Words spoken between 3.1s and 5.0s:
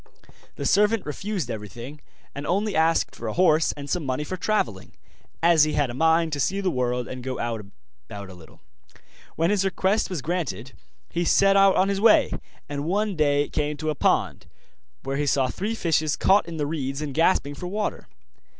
for a horse and some money for travelling,